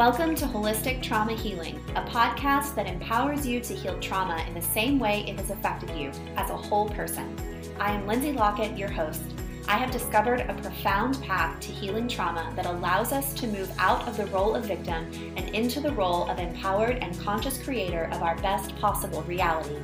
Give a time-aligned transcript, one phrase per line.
[0.00, 4.62] Welcome to Holistic Trauma Healing, a podcast that empowers you to heal trauma in the
[4.62, 7.36] same way it has affected you as a whole person.
[7.78, 9.20] I am Lindsay Lockett, your host.
[9.68, 14.08] I have discovered a profound path to healing trauma that allows us to move out
[14.08, 18.22] of the role of victim and into the role of empowered and conscious creator of
[18.22, 19.76] our best possible reality.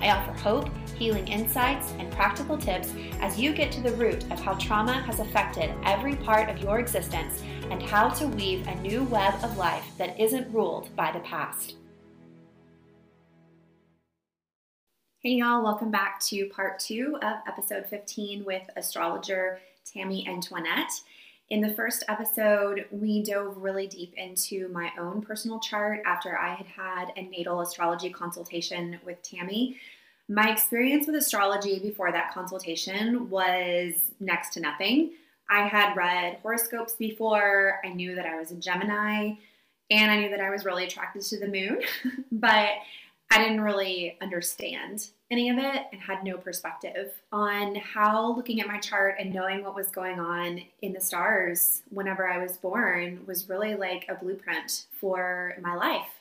[0.00, 4.38] I offer hope, healing insights, and practical tips as you get to the root of
[4.38, 9.04] how trauma has affected every part of your existence and how to weave a new
[9.04, 11.76] web of life that isn't ruled by the past.
[15.20, 20.92] Hey, y'all, welcome back to part two of episode 15 with astrologer Tammy Antoinette.
[21.50, 26.54] In the first episode, we dove really deep into my own personal chart after I
[26.54, 29.76] had had a natal astrology consultation with Tammy.
[30.28, 35.12] My experience with astrology before that consultation was next to nothing.
[35.48, 37.80] I had read horoscopes before.
[37.84, 39.34] I knew that I was a Gemini
[39.90, 41.80] and I knew that I was really attracted to the moon,
[42.32, 42.70] but
[43.30, 48.68] I didn't really understand any of it and had no perspective on how looking at
[48.68, 53.20] my chart and knowing what was going on in the stars whenever I was born
[53.26, 56.20] was really like a blueprint for my life.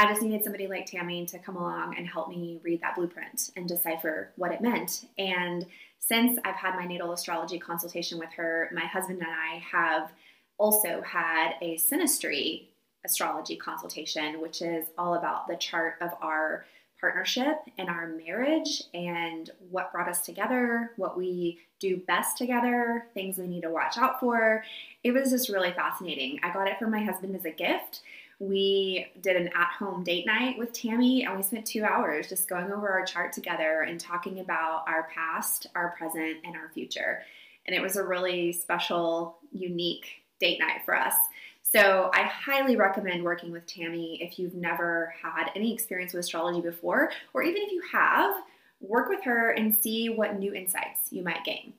[0.00, 3.50] I just needed somebody like Tammy to come along and help me read that blueprint
[3.56, 5.06] and decipher what it meant.
[5.18, 5.66] And
[5.98, 10.12] since I've had my natal astrology consultation with her, my husband and I have
[10.56, 12.68] also had a synastry
[13.04, 16.64] astrology consultation, which is all about the chart of our
[17.00, 23.36] partnership and our marriage and what brought us together, what we do best together, things
[23.36, 24.64] we need to watch out for.
[25.02, 26.38] It was just really fascinating.
[26.44, 28.02] I got it from my husband as a gift
[28.40, 32.48] we did an at home date night with Tammy and we spent two hours just
[32.48, 37.22] going over our chart together and talking about our past, our present, and our future.
[37.66, 40.06] And it was a really special, unique
[40.40, 41.14] date night for us.
[41.62, 46.62] So I highly recommend working with Tammy if you've never had any experience with astrology
[46.62, 48.34] before, or even if you have,
[48.80, 51.74] work with her and see what new insights you might gain.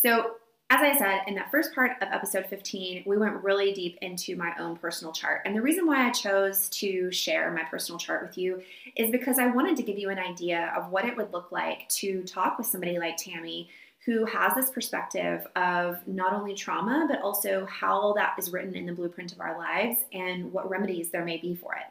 [0.00, 0.34] So
[0.74, 4.34] as I said in that first part of episode 15, we went really deep into
[4.34, 5.42] my own personal chart.
[5.44, 8.60] And the reason why I chose to share my personal chart with you
[8.96, 11.88] is because I wanted to give you an idea of what it would look like
[11.90, 13.68] to talk with somebody like Tammy
[14.04, 18.84] who has this perspective of not only trauma, but also how that is written in
[18.84, 21.86] the blueprint of our lives and what remedies there may be for it.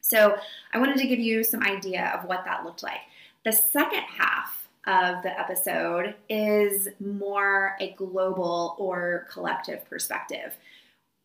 [0.00, 0.38] So
[0.72, 3.00] I wanted to give you some idea of what that looked like.
[3.44, 10.56] The second half of the episode is more a global or collective perspective.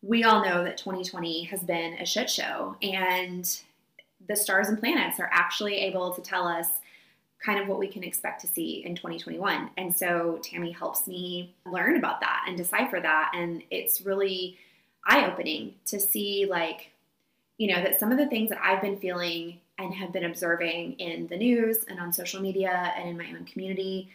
[0.02, 3.48] We all know that 2020 has been a shit show, and
[4.28, 6.66] the stars and planets are actually able to tell us
[7.44, 9.70] kind of what we can expect to see in 2021.
[9.76, 13.32] And so Tammy helps me learn about that and decipher that.
[13.34, 14.58] And it's really
[15.06, 16.90] eye opening to see, like,
[17.58, 20.92] you know, that some of the things that I've been feeling and have been observing
[20.94, 24.10] in the news and on social media and in my own community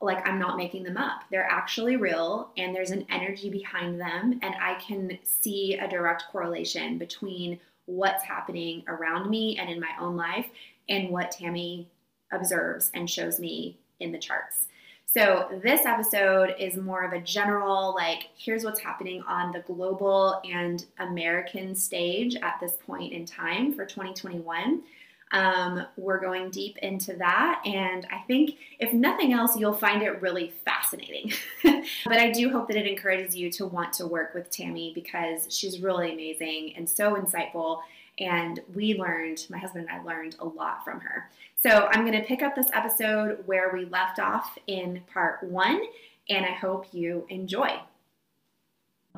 [0.00, 1.24] like I'm not making them up.
[1.30, 4.38] They're actually real and there's an energy behind them.
[4.42, 9.90] And I can see a direct correlation between what's happening around me and in my
[10.00, 10.46] own life
[10.88, 11.88] and what Tammy
[12.32, 14.68] observes and shows me in the charts.
[15.06, 20.40] So, this episode is more of a general, like, here's what's happening on the global
[20.48, 24.84] and American stage at this point in time for 2021.
[25.32, 30.20] Um, we're going deep into that, and I think if nothing else, you'll find it
[30.20, 31.32] really fascinating.
[31.62, 35.46] but I do hope that it encourages you to want to work with Tammy because
[35.48, 37.80] she's really amazing and so insightful.
[38.18, 41.30] And we learned, my husband and I learned a lot from her.
[41.62, 45.80] So I'm going to pick up this episode where we left off in part one,
[46.28, 47.78] and I hope you enjoy.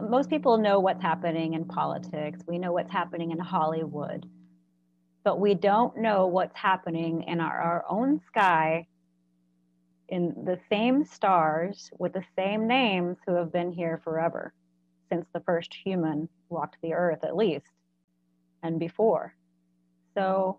[0.00, 2.40] Most people know what's happening in politics.
[2.46, 4.26] We know what's happening in Hollywood
[5.25, 8.87] but we don't know what's happening in our, our own sky
[10.09, 14.53] in the same stars with the same names who have been here forever
[15.10, 17.71] since the first human walked the earth at least
[18.63, 19.34] and before.
[20.15, 20.59] So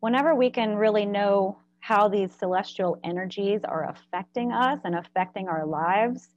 [0.00, 5.66] whenever we can really know how these celestial energies are affecting us and affecting our
[5.66, 6.28] lives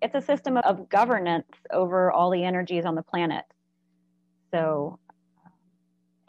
[0.00, 3.44] it's a system of governance over all the energies on the planet.
[4.50, 4.98] So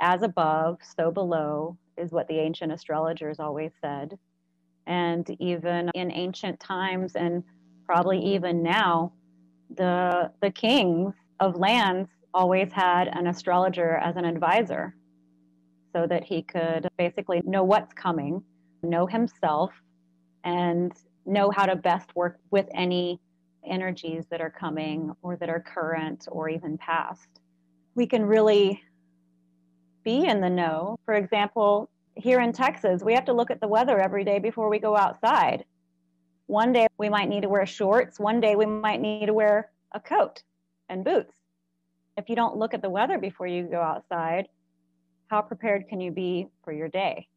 [0.03, 4.19] as above, so below is what the ancient astrologers always said.
[4.85, 7.41] And even in ancient times, and
[7.85, 9.13] probably even now,
[9.73, 14.93] the, the kings of lands always had an astrologer as an advisor
[15.93, 18.43] so that he could basically know what's coming,
[18.81, 19.71] know himself,
[20.43, 20.91] and
[21.25, 23.21] know how to best work with any
[23.65, 27.29] energies that are coming or that are current or even past.
[27.95, 28.81] we can really
[30.03, 30.97] be in the know.
[31.05, 34.69] For example, here in Texas, we have to look at the weather every day before
[34.69, 35.65] we go outside.
[36.47, 39.71] One day we might need to wear shorts, one day we might need to wear
[39.93, 40.43] a coat
[40.89, 41.33] and boots.
[42.17, 44.47] If you don't look at the weather before you go outside,
[45.27, 47.27] how prepared can you be for your day?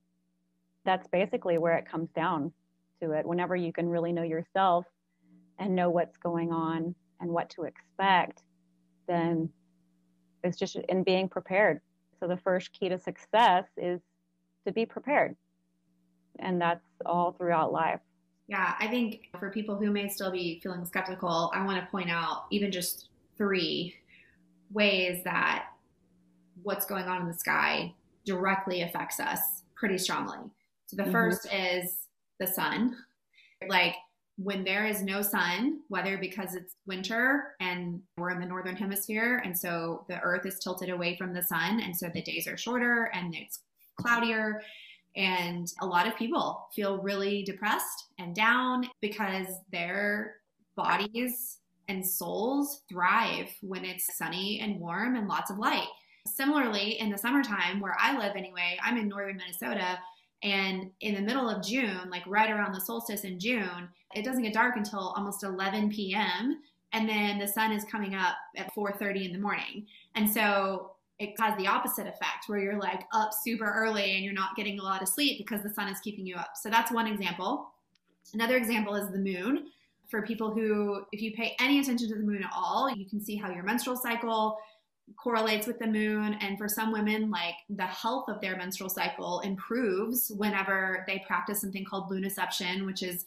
[0.85, 2.53] That's basically where it comes down
[3.01, 3.25] to it.
[3.25, 4.85] Whenever you can really know yourself
[5.59, 8.43] and know what's going on and what to expect,
[9.09, 9.49] then
[10.45, 11.81] it's just in being prepared.
[12.21, 14.01] So the first key to success is
[14.67, 15.37] to be prepared.
[16.39, 18.01] And that's all throughout life.
[18.49, 22.11] Yeah, I think for people who may still be feeling skeptical, I want to point
[22.11, 23.95] out even just three
[24.73, 25.67] ways that
[26.63, 29.41] what's going on in the sky directly affects us
[29.75, 30.39] pretty strongly.
[30.87, 31.13] So the mm-hmm.
[31.13, 32.09] first is
[32.39, 32.97] the sun.
[33.69, 33.95] Like
[34.37, 39.41] when there is no sun, whether because it's winter and we're in the northern hemisphere,
[39.45, 42.57] and so the earth is tilted away from the sun, and so the days are
[42.57, 43.61] shorter and it's
[43.99, 44.63] cloudier.
[45.17, 50.37] And a lot of people feel really depressed and down because their
[50.77, 55.89] bodies and souls thrive when it's sunny and warm and lots of light.
[56.27, 59.99] Similarly, in the summertime, where I live anyway, I'm in northern Minnesota.
[60.43, 64.43] And in the middle of June, like right around the solstice in June, it doesn't
[64.43, 66.61] get dark until almost 11 p.m.
[66.93, 69.87] And then the sun is coming up at 4:30 in the morning.
[70.15, 74.35] And so it has the opposite effect where you're like up super early and you're
[74.35, 76.51] not getting a lot of sleep because the sun is keeping you up.
[76.61, 77.71] So that's one example.
[78.35, 79.69] Another example is the moon.
[80.09, 83.21] For people who, if you pay any attention to the moon at all, you can
[83.21, 84.57] see how your menstrual cycle
[85.17, 86.37] correlates with the moon.
[86.41, 91.61] And for some women, like the health of their menstrual cycle improves whenever they practice
[91.61, 93.25] something called lunaception, which is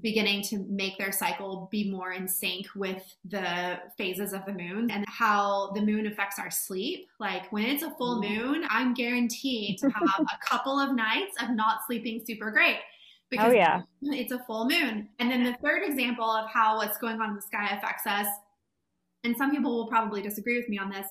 [0.00, 4.90] beginning to make their cycle be more in sync with the phases of the moon
[4.90, 7.06] and how the moon affects our sleep.
[7.20, 8.28] Like when it's a full mm.
[8.28, 12.78] moon, I'm guaranteed to have a couple of nights of not sleeping super great.
[12.78, 13.82] Oh, because oh, yeah.
[14.02, 15.08] it's a full moon.
[15.18, 18.26] And then the third example of how what's going on in the sky affects us
[19.24, 21.06] and some people will probably disagree with me on this,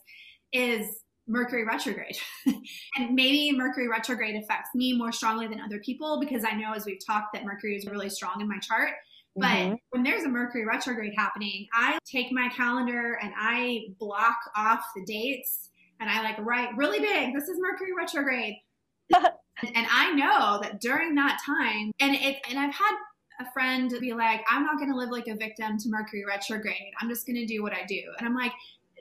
[0.51, 2.17] is Mercury retrograde.
[2.45, 6.85] and maybe Mercury retrograde affects me more strongly than other people because I know, as
[6.85, 8.91] we've talked, that Mercury is really strong in my chart.
[9.35, 9.73] But mm-hmm.
[9.89, 15.03] when there's a Mercury retrograde happening, I take my calendar and I block off the
[15.05, 15.69] dates
[15.99, 18.55] and I like write really big, this is Mercury retrograde.
[19.13, 22.95] and I know that during that time, and it, and I've had
[23.39, 26.93] a friend be like, I'm not going to live like a victim to Mercury retrograde.
[26.99, 28.01] I'm just going to do what I do.
[28.19, 28.51] And I'm like,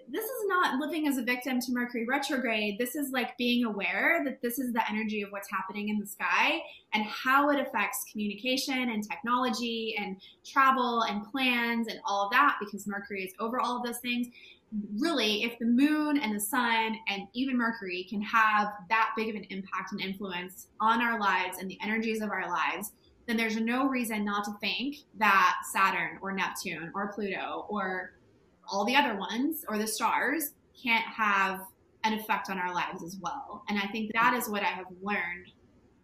[0.09, 2.79] this is not living as a victim to Mercury retrograde.
[2.79, 6.07] This is like being aware that this is the energy of what's happening in the
[6.07, 6.61] sky
[6.93, 12.57] and how it affects communication and technology and travel and plans and all of that
[12.61, 14.29] because Mercury is over all of those things.
[14.99, 19.37] Really, if the moon and the sun and even Mercury can have that big of
[19.37, 22.93] an impact and influence on our lives and the energies of our lives,
[23.27, 28.15] then there's no reason not to think that Saturn or Neptune or Pluto or
[28.69, 31.61] all the other ones or the stars can't have
[32.05, 33.65] an effect on our lives as well.
[33.69, 35.53] And I think that is what I have learned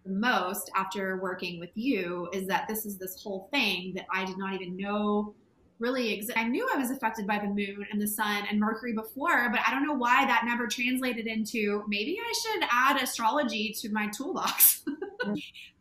[0.04, 4.24] the most after working with you is that this is this whole thing that I
[4.24, 5.34] did not even know
[5.78, 6.36] really exist.
[6.36, 9.60] I knew I was affected by the moon and the sun and Mercury before, but
[9.66, 14.08] I don't know why that never translated into maybe I should add astrology to my
[14.08, 14.82] toolbox.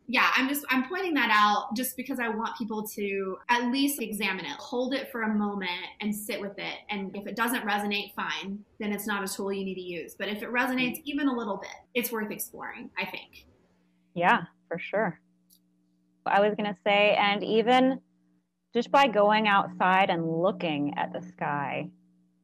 [0.08, 4.00] yeah, I'm just I'm pointing that out just because I want people to at least
[4.00, 6.76] examine it, hold it for a moment and sit with it.
[6.90, 10.14] And if it doesn't resonate, fine, then it's not a tool you need to use.
[10.18, 13.46] But if it resonates even a little bit, it's worth exploring, I think.
[14.14, 15.20] Yeah, for sure.
[16.26, 18.00] I was going to say and even
[18.74, 21.88] just by going outside and looking at the sky,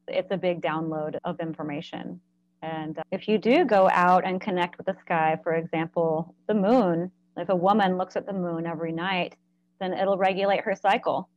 [0.07, 2.19] it's a big download of information.
[2.65, 6.55] And uh, if you do go out and connect with the sky, for example, the
[6.55, 9.35] moon, if a woman looks at the moon every night,
[9.79, 11.29] then it'll regulate her cycle.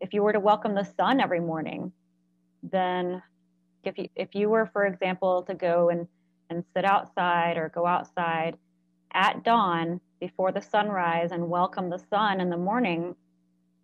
[0.00, 1.92] If you were to welcome the sun every morning,
[2.62, 3.22] then
[3.84, 6.08] if you, if you were, for example, to go and,
[6.50, 8.56] and sit outside or go outside
[9.12, 13.14] at dawn before the sunrise and welcome the sun in the morning,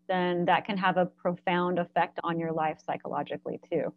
[0.09, 3.93] then that can have a profound effect on your life psychologically too.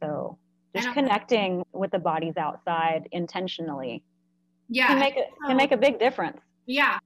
[0.00, 0.38] So
[0.74, 4.02] just connecting with the bodies outside intentionally.
[4.68, 6.38] Yeah can make it can make a big difference.
[6.66, 6.98] Yeah.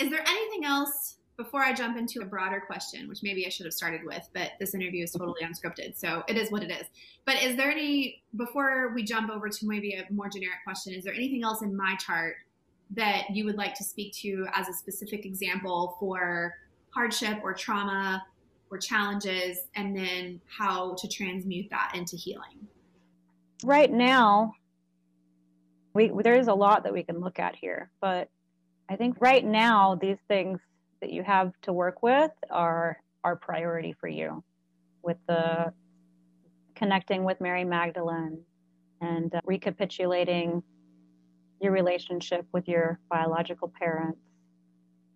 [0.00, 3.66] Is there anything else before I jump into a broader question, which maybe I should
[3.66, 6.86] have started with, but this interview is totally unscripted, so it is what it is.
[7.24, 11.04] But is there any, before we jump over to maybe a more generic question, is
[11.04, 12.36] there anything else in my chart
[12.94, 16.54] that you would like to speak to as a specific example for
[16.90, 18.22] hardship or trauma
[18.72, 22.66] or challenges, and then how to transmute that into healing?
[23.64, 24.54] Right now,
[25.94, 28.28] we there's a lot that we can look at here, but
[28.88, 30.58] I think right now these things
[31.00, 34.42] that you have to work with are our priority for you
[35.02, 35.72] with the
[36.74, 38.40] connecting with Mary Magdalene
[39.00, 40.62] and uh, recapitulating
[41.60, 44.18] your relationship with your biological parents.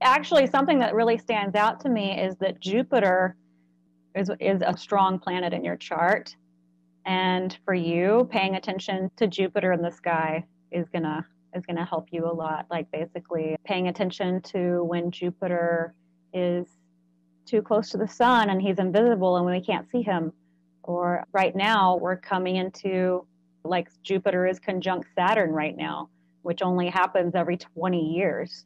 [0.03, 3.37] Actually, something that really stands out to me is that Jupiter
[4.16, 6.35] is, is a strong planet in your chart.
[7.04, 12.08] And for you, paying attention to Jupiter in the sky is gonna is gonna help
[12.11, 12.66] you a lot.
[12.70, 15.94] Like basically paying attention to when Jupiter
[16.35, 16.66] is
[17.46, 20.32] too close to the sun and he's invisible and we can't see him.
[20.82, 23.25] Or right now we're coming into
[23.64, 26.08] like Jupiter is conjunct Saturn right now,
[26.42, 28.64] which only happens every 20 years.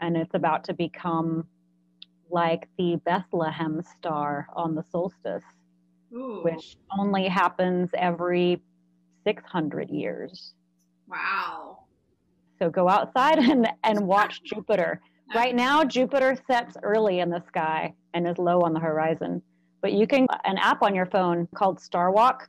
[0.00, 1.46] And it's about to become
[2.30, 5.44] like the Bethlehem star on the solstice,
[6.14, 6.40] Ooh.
[6.42, 8.60] which only happens every
[9.24, 10.54] 600 years.
[11.08, 11.84] Wow.
[12.58, 15.00] So go outside and, and watch Jupiter.
[15.34, 19.42] Right now, Jupiter sets early in the sky and is low on the horizon.
[19.80, 22.48] But you can an app on your phone called Star Walk,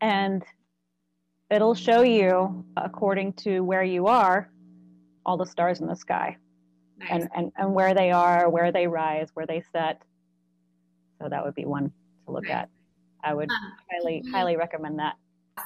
[0.00, 0.44] and
[1.50, 4.48] it'll show you according to where you are
[5.26, 6.36] all the stars in the sky
[7.00, 7.10] nice.
[7.10, 10.02] and, and, and where they are, where they rise, where they set.
[11.20, 11.92] So that would be one
[12.26, 12.52] to look nice.
[12.52, 12.68] at.
[13.22, 15.16] I would um, highly, highly recommend that.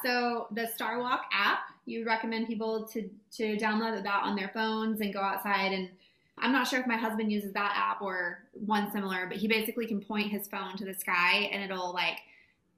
[0.04, 5.00] So the Star Walk app, you recommend people to to download that on their phones
[5.00, 5.90] and go outside and
[6.38, 9.86] I'm not sure if my husband uses that app or one similar, but he basically
[9.86, 12.18] can point his phone to the sky and it'll like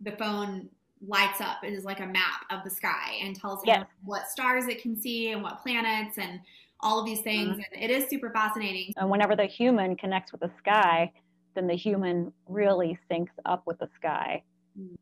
[0.01, 0.69] the phone
[1.07, 1.65] lights up.
[1.65, 3.87] It is like a map of the sky and tells him yes.
[4.05, 6.41] what stars it can see and what planets and
[6.81, 7.51] all of these things.
[7.51, 7.61] Mm-hmm.
[7.75, 8.93] And it is super fascinating.
[8.97, 11.13] And whenever the human connects with the sky,
[11.55, 14.43] then the human really syncs up with the sky
[14.79, 14.95] mm-hmm.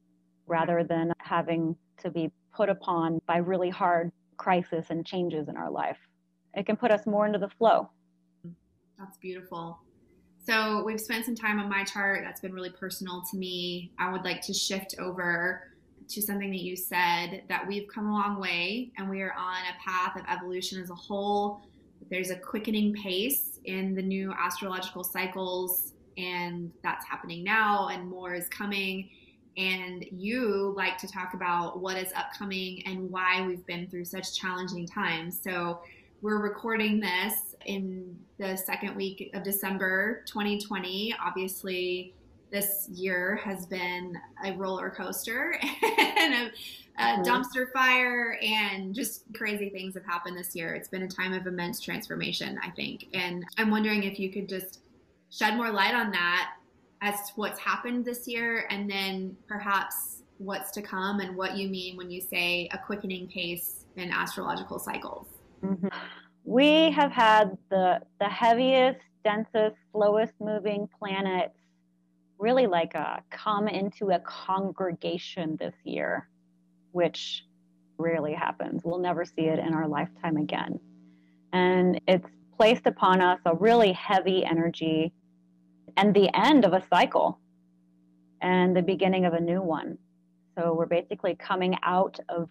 [0.46, 5.70] rather than having to be put upon by really hard crisis and changes in our
[5.70, 5.98] life.
[6.54, 7.90] It can put us more into the flow.
[8.98, 9.80] That's beautiful.
[10.46, 12.20] So we've spent some time on my chart.
[12.22, 13.92] That's been really personal to me.
[13.98, 15.62] I would like to shift over
[16.08, 19.62] to something that you said that we've come a long way and we are on
[19.62, 21.60] a path of evolution as a whole.
[22.10, 28.34] There's a quickening pace in the new astrological cycles, and that's happening now, and more
[28.34, 29.08] is coming.
[29.56, 34.38] And you like to talk about what is upcoming and why we've been through such
[34.38, 35.40] challenging times.
[35.42, 35.80] So,
[36.22, 41.14] we're recording this in the second week of December 2020.
[41.22, 42.14] Obviously,
[42.54, 47.22] this year has been a roller coaster and a, a mm-hmm.
[47.22, 50.72] dumpster fire, and just crazy things have happened this year.
[50.72, 53.06] It's been a time of immense transformation, I think.
[53.12, 54.82] And I'm wondering if you could just
[55.30, 56.52] shed more light on that
[57.02, 61.68] as to what's happened this year, and then perhaps what's to come, and what you
[61.68, 65.26] mean when you say a quickening pace in astrological cycles.
[65.64, 65.88] Mm-hmm.
[66.44, 71.58] We have had the the heaviest, densest, slowest moving planets
[72.38, 76.28] really like a come into a congregation this year,
[76.92, 77.44] which
[77.98, 78.82] rarely happens.
[78.84, 80.80] We'll never see it in our lifetime again.
[81.52, 85.12] And it's placed upon us a really heavy energy
[85.96, 87.38] and the end of a cycle
[88.40, 89.98] and the beginning of a new one.
[90.56, 92.48] So we're basically coming out of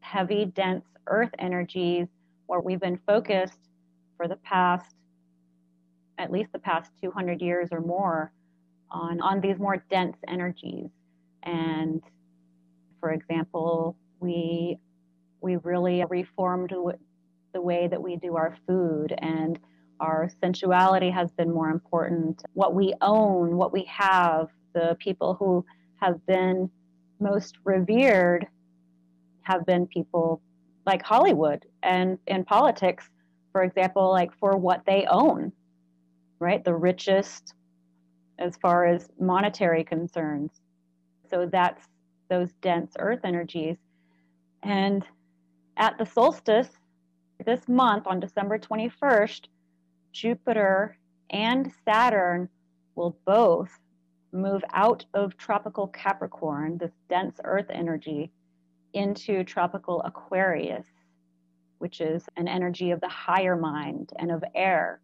[0.00, 2.06] heavy, dense earth energies
[2.46, 3.58] where we've been focused
[4.16, 4.94] for the past,
[6.18, 8.32] at least the past 200 years or more,
[8.90, 10.88] on, on these more dense energies.
[11.42, 12.02] And
[13.00, 14.78] for example, we,
[15.40, 16.72] we really reformed
[17.52, 19.58] the way that we do our food and
[20.00, 22.42] our sensuality has been more important.
[22.54, 25.64] What we own, what we have, the people who
[26.00, 26.70] have been
[27.20, 28.46] most revered
[29.42, 30.40] have been people
[30.86, 33.08] like Hollywood and in politics,
[33.52, 35.52] for example, like for what they own,
[36.38, 36.64] right?
[36.64, 37.54] The richest
[38.38, 40.50] as far as monetary concerns.
[41.30, 41.88] So that's
[42.28, 43.76] those dense earth energies.
[44.62, 45.04] And
[45.76, 46.70] at the solstice
[47.44, 49.46] this month on December 21st,
[50.12, 50.98] Jupiter
[51.30, 52.48] and Saturn
[52.94, 53.70] will both
[54.32, 58.30] move out of tropical Capricorn, this dense earth energy,
[58.92, 60.86] into tropical Aquarius,
[61.78, 65.00] which is an energy of the higher mind and of air.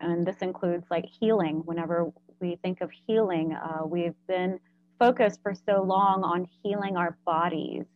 [0.00, 1.62] And this includes like healing.
[1.64, 2.12] Whenever
[2.42, 4.58] we think of healing, uh, we've been
[4.98, 7.86] focused for so long on healing our bodies,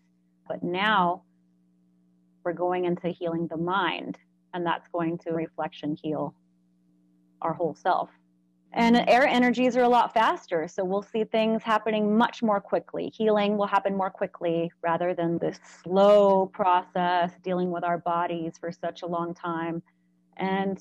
[0.49, 1.23] but now
[2.45, 4.17] we're going into healing the mind,
[4.55, 6.35] and that's going to reflection heal
[7.43, 8.09] our whole self.
[8.73, 10.69] And air energies are a lot faster.
[10.69, 13.11] So we'll see things happening much more quickly.
[13.15, 18.71] Healing will happen more quickly rather than this slow process dealing with our bodies for
[18.71, 19.83] such a long time.
[20.37, 20.79] And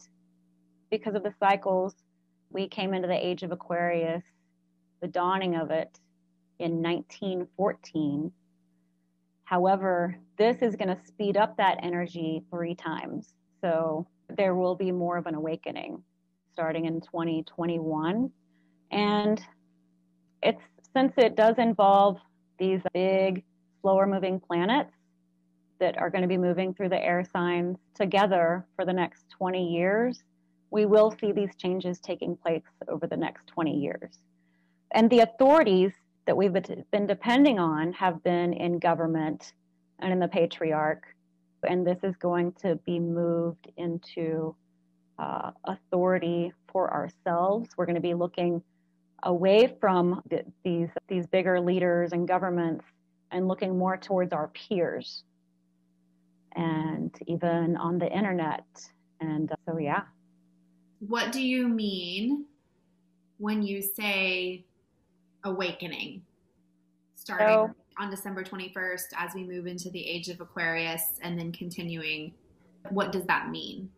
[0.92, 1.96] because of the cycles,
[2.56, 4.24] we came into the age of Aquarius,
[5.02, 6.00] the dawning of it
[6.58, 8.32] in 1914.
[9.44, 13.34] However, this is going to speed up that energy three times.
[13.60, 14.08] So
[14.38, 16.02] there will be more of an awakening
[16.54, 18.32] starting in 2021.
[18.90, 19.42] And
[20.42, 20.62] it's
[20.96, 22.20] since it does involve
[22.58, 23.44] these big,
[23.82, 24.94] slower moving planets
[25.82, 29.74] that are going to be moving through the air signs together for the next 20
[29.74, 30.24] years,
[30.76, 34.20] we will see these changes taking place over the next 20 years.
[34.92, 35.94] And the authorities
[36.26, 39.54] that we've been depending on have been in government
[40.00, 41.04] and in the patriarch.
[41.64, 44.54] And this is going to be moved into
[45.18, 47.70] uh, authority for ourselves.
[47.78, 48.62] We're going to be looking
[49.24, 52.84] away from the, these these bigger leaders and governments
[53.32, 55.24] and looking more towards our peers
[56.54, 58.66] and even on the internet
[59.22, 60.04] and uh, so yeah
[61.00, 62.46] what do you mean
[63.38, 64.66] when you say
[65.44, 66.22] awakening?
[67.16, 71.52] Starting so, on December 21st as we move into the age of Aquarius and then
[71.52, 72.34] continuing
[72.90, 73.90] what does that mean?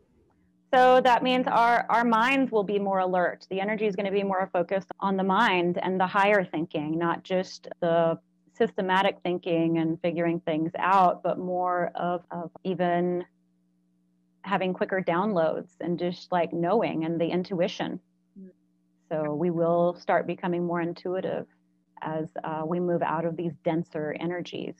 [0.73, 3.47] So that means our, our minds will be more alert.
[3.49, 6.97] The energy is going to be more focused on the mind and the higher thinking,
[6.97, 8.19] not just the
[8.53, 13.23] systematic thinking and figuring things out, but more of, of even
[14.47, 17.99] having quicker downloads and just like knowing and the intuition.
[19.09, 21.47] So we will start becoming more intuitive
[22.01, 24.75] as uh, we move out of these denser energies.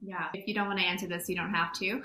[0.00, 0.26] Yeah.
[0.34, 2.02] If you don't want to answer this, you don't have to.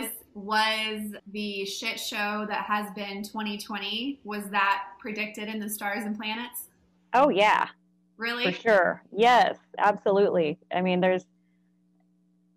[0.00, 6.04] Was was the shit show that has been 2020 was that predicted in the stars
[6.04, 6.68] and planets?
[7.12, 7.68] Oh yeah.
[8.16, 8.44] Really?
[8.44, 9.02] For sure.
[9.12, 10.58] Yes, absolutely.
[10.72, 11.26] I mean, there's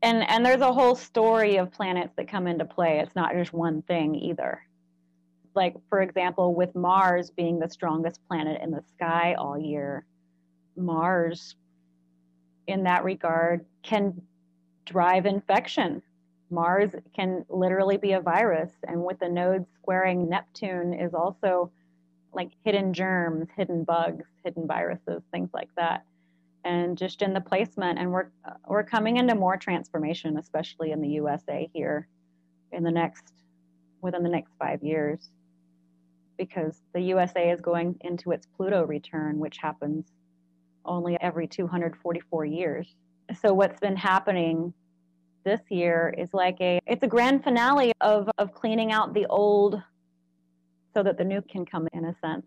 [0.01, 2.99] and and there's a whole story of planets that come into play.
[2.99, 4.63] It's not just one thing either.
[5.53, 10.05] Like for example, with Mars being the strongest planet in the sky all year,
[10.75, 11.55] Mars
[12.67, 14.21] in that regard can
[14.85, 16.01] drive infection.
[16.49, 21.71] Mars can literally be a virus and with the nodes squaring Neptune is also
[22.33, 26.05] like hidden germs, hidden bugs, hidden viruses, things like that.
[26.63, 28.27] And just in the placement, and we're
[28.67, 32.07] we're coming into more transformation, especially in the USA here,
[32.71, 33.33] in the next
[34.01, 35.29] within the next five years,
[36.37, 40.11] because the USA is going into its Pluto return, which happens
[40.85, 42.87] only every 244 years.
[43.39, 44.73] So what's been happening
[45.43, 49.81] this year is like a it's a grand finale of of cleaning out the old
[50.93, 52.45] so that the new can come in a sense.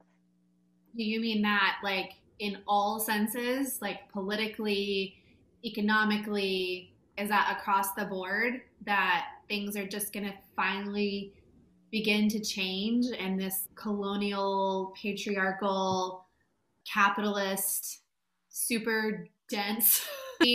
[0.96, 5.16] Do you mean that like in all senses, like politically,
[5.64, 11.32] economically, is that across the board that things are just going to finally
[11.90, 16.26] begin to change and this colonial, patriarchal,
[16.92, 18.00] capitalist,
[18.48, 20.06] super dense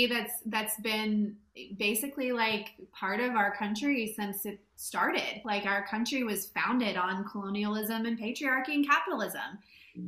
[0.09, 1.35] that's that's been
[1.77, 5.41] basically like part of our country since it started.
[5.43, 9.59] Like our country was founded on colonialism and patriarchy and capitalism.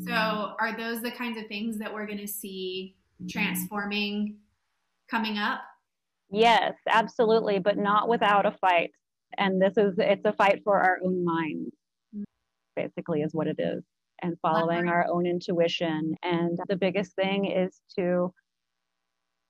[0.06, 2.96] So are those the kinds of things that we're going to see
[3.30, 4.38] transforming
[5.10, 5.62] coming up?
[6.30, 8.92] Yes, absolutely, but not without a fight.
[9.38, 11.72] And this is it's a fight for our own minds.
[12.76, 13.84] Basically is what it is.
[14.22, 16.16] And following our own intuition.
[16.22, 18.34] And the biggest thing is to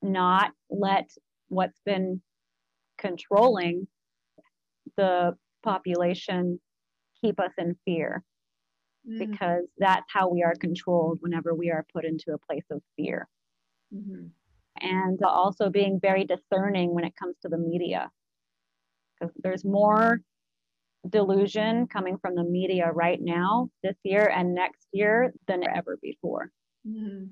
[0.01, 1.09] not let
[1.49, 2.21] what's been
[2.97, 3.87] controlling
[4.97, 6.59] the population
[7.21, 8.23] keep us in fear
[9.07, 9.31] mm-hmm.
[9.31, 13.27] because that's how we are controlled whenever we are put into a place of fear.
[13.93, 14.27] Mm-hmm.
[14.79, 18.09] And also being very discerning when it comes to the media.
[19.19, 20.21] Because there's more
[21.09, 26.51] delusion coming from the media right now, this year and next year, than ever before.
[26.87, 27.25] Mm-hmm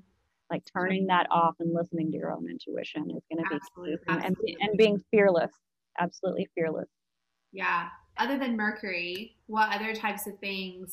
[0.50, 3.98] like turning that off and listening to your own intuition is going to be absolutely,
[4.08, 4.58] absolutely.
[4.60, 5.52] And, and being fearless
[6.00, 6.88] absolutely fearless
[7.52, 10.92] yeah other than mercury what other types of things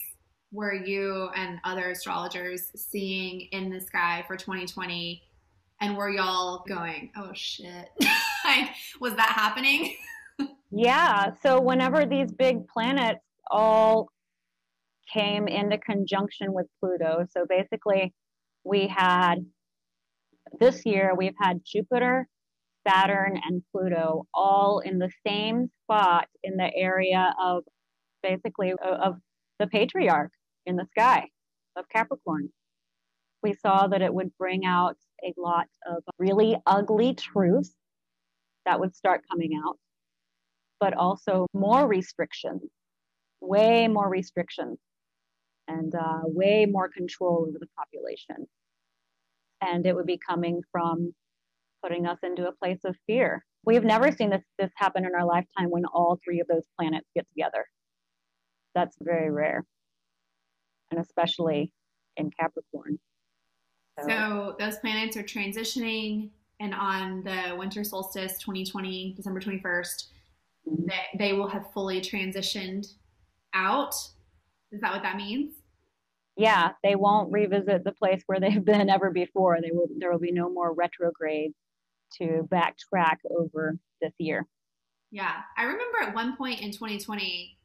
[0.52, 5.22] were you and other astrologers seeing in the sky for 2020
[5.80, 7.88] and were y'all going oh shit.
[8.44, 9.94] Like was that happening?
[10.70, 14.10] Yeah so whenever these big planets all
[15.12, 18.12] came into conjunction with pluto so basically
[18.64, 19.46] we had
[20.60, 22.28] this year we've had Jupiter,
[22.86, 27.64] Saturn, and Pluto all in the same spot in the area of
[28.22, 29.16] basically of
[29.58, 30.32] the patriarch
[30.66, 31.28] in the sky.
[31.76, 32.48] of Capricorn.
[33.42, 37.74] We saw that it would bring out a lot of really ugly truths
[38.64, 39.78] that would start coming out,
[40.80, 42.62] but also more restrictions,
[43.40, 44.78] way more restrictions,
[45.68, 48.46] and uh, way more control over the population.
[49.60, 51.14] And it would be coming from
[51.82, 53.44] putting us into a place of fear.
[53.64, 57.06] We've never seen this, this happen in our lifetime when all three of those planets
[57.14, 57.66] get together.
[58.76, 59.64] That's very rare,
[60.90, 61.72] and especially
[62.18, 62.98] in Capricorn.
[63.98, 66.28] So, so those planets are transitioning,
[66.60, 69.62] and on the winter solstice 2020, December 21st,
[70.68, 70.86] mm-hmm.
[70.86, 72.92] they, they will have fully transitioned
[73.54, 73.94] out.
[74.70, 75.54] Is that what that means?
[76.36, 79.58] Yeah, they won't revisit the place where they've been ever before.
[79.62, 79.88] They will.
[79.96, 81.52] There will be no more retrograde
[82.18, 84.46] to backtrack over this year.
[85.10, 87.55] Yeah, I remember at one point in 2020,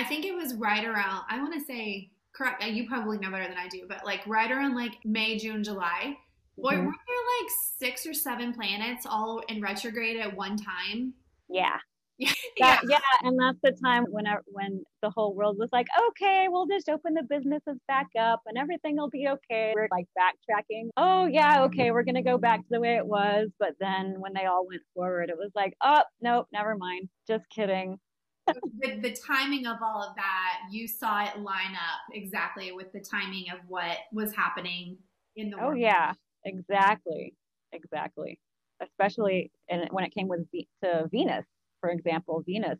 [0.00, 1.24] I think it was right around.
[1.28, 2.64] I want to say correct.
[2.64, 6.16] You probably know better than I do, but like right around like May, June, July.
[6.56, 6.86] Boy, mm-hmm.
[6.86, 11.12] weren't there like six or seven planets all in retrograde at one time?
[11.50, 11.76] Yeah.
[12.18, 12.32] yeah.
[12.58, 16.46] That, yeah, and that's the time when I, when the whole world was like, okay,
[16.48, 19.72] we'll just open the businesses back up and everything will be okay.
[19.74, 20.88] We're like backtracking.
[20.96, 23.48] Oh yeah, okay, we're gonna go back to the way it was.
[23.58, 27.08] But then when they all went forward, it was like, oh nope, never mind.
[27.26, 27.98] Just kidding
[28.80, 33.00] the, the timing of all of that, you saw it line up exactly with the
[33.00, 34.98] timing of what was happening
[35.36, 35.72] in the world.
[35.72, 36.12] Oh, yeah,
[36.44, 37.34] exactly.
[37.72, 38.38] Exactly.
[38.82, 40.40] Especially in, when it came with
[40.82, 41.46] to Venus,
[41.80, 42.78] for example, Venus,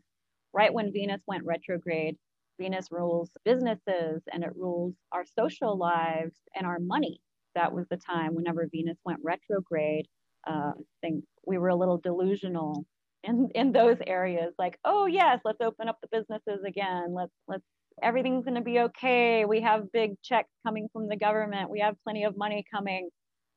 [0.53, 2.17] right when Venus went retrograde,
[2.59, 7.19] Venus rules businesses and it rules our social lives and our money.
[7.55, 10.07] That was the time whenever Venus went retrograde.
[10.47, 12.85] Uh, I think we were a little delusional
[13.23, 17.13] in in those areas like oh yes let's open up the businesses again.
[17.13, 17.63] Let's let's
[18.01, 19.45] everything's going to be okay.
[19.45, 21.69] We have big checks coming from the government.
[21.69, 23.09] We have plenty of money coming.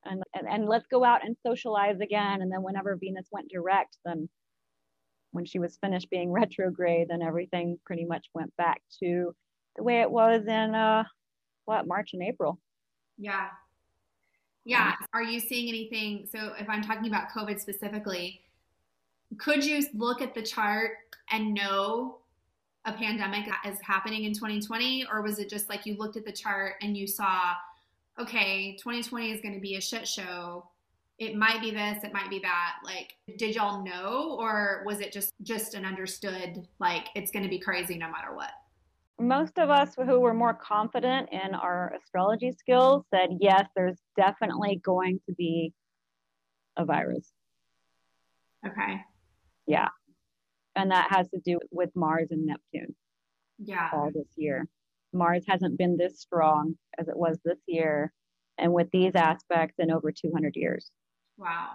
[0.05, 2.43] And, and and let's go out and socialize again.
[2.43, 4.29] And then whenever venus went direct then
[5.33, 9.33] when she was finished being retrograde then everything pretty much went back to
[9.77, 11.05] the way it was in uh
[11.65, 12.59] what march and april.
[13.17, 13.49] Yeah.
[14.67, 14.93] Yeah.
[15.13, 16.29] Are you seeing anything?
[16.31, 18.44] So if i'm talking about covid specifically
[19.39, 20.93] could you look at the chart
[21.31, 22.19] and know
[22.85, 26.33] a pandemic is happening in 2020 or was it just like you looked at the
[26.33, 27.55] chart and you saw
[28.19, 30.69] okay 2020 is going to be a shit show.
[31.19, 32.75] It might be this it might be that.
[32.85, 34.37] Like did y'all know?
[34.39, 38.35] Or was it just just an understood like it's going to be crazy no matter
[38.35, 38.51] what?
[39.19, 44.81] Most of us who were more confident in our astrology skills said yes there's definitely
[44.85, 45.73] going to be
[46.77, 47.33] a virus.
[48.67, 49.01] Okay
[49.67, 49.89] yeah.
[50.77, 52.95] And that has to do with Mars and Neptune.
[53.59, 53.91] Yeah.
[53.93, 54.67] All this year.
[55.13, 58.13] Mars hasn't been this strong as it was this year.
[58.59, 60.91] And with these aspects in over 200 years.
[61.37, 61.71] Wow.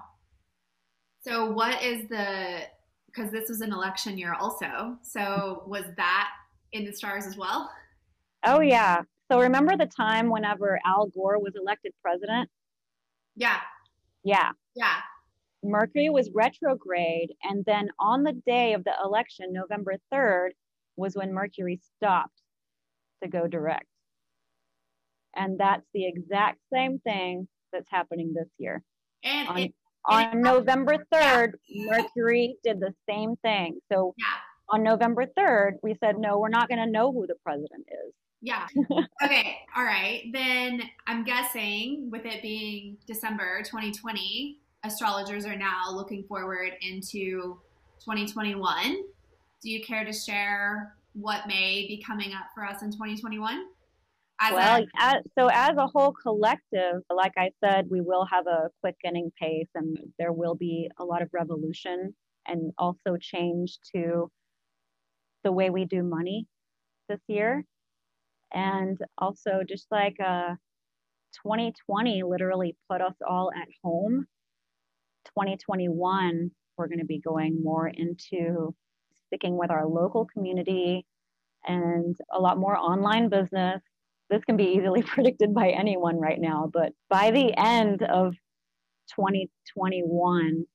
[1.22, 2.62] So, what is the,
[3.08, 4.98] because this was an election year also.
[5.02, 6.30] So, was that
[6.72, 7.70] in the stars as well?
[8.46, 9.02] Oh, yeah.
[9.30, 12.50] So, remember the time whenever Al Gore was elected president?
[13.36, 13.58] Yeah.
[14.24, 14.52] Yeah.
[14.76, 14.96] Yeah.
[15.64, 17.34] Mercury was retrograde.
[17.44, 20.50] And then on the day of the election, November 3rd,
[20.96, 22.42] was when Mercury stopped
[23.24, 23.86] to go direct.
[25.36, 28.82] And that's the exact same thing that's happening this year.
[29.24, 29.74] And on, it,
[30.06, 31.92] on November 3rd, yeah.
[31.92, 33.80] Mercury did the same thing.
[33.92, 34.26] So yeah.
[34.70, 38.14] on November 3rd, we said, no, we're not going to know who the president is.
[38.42, 38.68] Yeah.
[39.24, 39.58] okay.
[39.76, 40.24] All right.
[40.32, 47.60] Then I'm guessing with it being December 2020, astrologers are now looking forward into
[48.00, 49.04] 2021.
[49.62, 53.66] Do you care to share what may be coming up for us in 2021?
[54.42, 58.70] As well, as, so as a whole collective, like I said, we will have a
[58.80, 62.16] quickening pace and there will be a lot of revolution
[62.48, 64.32] and also change to
[65.44, 66.48] the way we do money
[67.10, 67.66] this year.
[68.54, 70.56] And also, just like uh,
[71.46, 74.26] 2020 literally put us all at home
[75.26, 78.74] 2021, we're going to be going more into
[79.28, 81.06] sticking with our local community
[81.66, 83.82] and a lot more online business.
[84.30, 88.34] This can be easily predicted by anyone right now, but by the end of
[89.16, 90.66] 2021,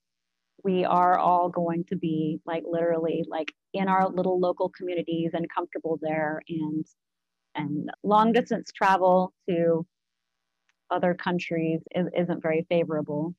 [0.62, 5.46] we are all going to be like literally like in our little local communities and
[5.54, 6.86] comfortable there and
[7.54, 9.86] and long distance travel to
[10.90, 13.34] other countries is, isn't very favorable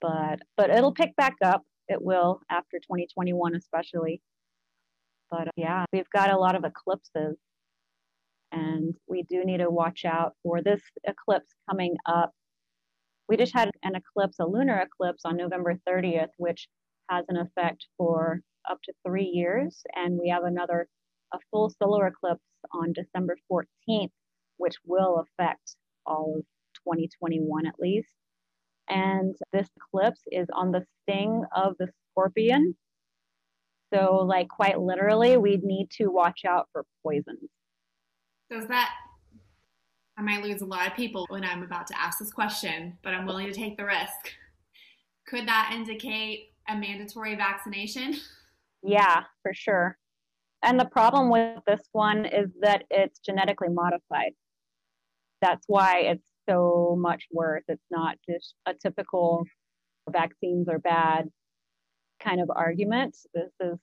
[0.00, 1.64] but but it'll pick back up.
[1.88, 4.20] It will after 2021, especially.
[5.30, 7.36] But uh, yeah, we've got a lot of eclipses,
[8.52, 12.32] And we do need to watch out for this eclipse coming up.
[13.28, 16.68] We just had an eclipse, a lunar eclipse on November 30th, which
[17.10, 19.82] has an effect for up to three years.
[19.94, 20.88] And we have another,
[21.34, 24.10] a full solar eclipse on December 14th,
[24.56, 26.44] which will affect all of
[26.86, 28.08] 2021 at least.
[28.88, 32.74] And this eclipse is on the sting of the scorpion.
[33.92, 37.48] So, like, quite literally, we need to watch out for poisons.
[38.50, 38.90] Does that,
[40.16, 43.14] I might lose a lot of people when I'm about to ask this question, but
[43.14, 44.32] I'm willing to take the risk.
[45.26, 48.16] Could that indicate a mandatory vaccination?
[48.82, 49.98] Yeah, for sure.
[50.62, 54.32] And the problem with this one is that it's genetically modified.
[55.40, 57.64] That's why it's so much worse.
[57.68, 59.44] It's not just a typical
[60.10, 61.28] vaccines are bad
[62.22, 63.16] kind of argument.
[63.34, 63.78] This is